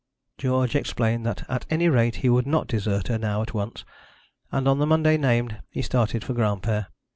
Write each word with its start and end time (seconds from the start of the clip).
George 0.39 0.75
explained 0.75 1.27
that 1.27 1.47
at 1.47 1.67
any 1.69 1.87
rate 1.87 2.15
he 2.25 2.27
would 2.29 2.47
not 2.47 2.65
desert 2.65 3.07
her 3.07 3.19
now 3.19 3.43
at 3.43 3.53
once; 3.53 3.85
and 4.51 4.67
on 4.67 4.79
the 4.79 4.87
Monday 4.87 5.15
named 5.15 5.61
he 5.69 5.83
started 5.83 6.23
for 6.23 6.33
Granpere. 6.33 6.87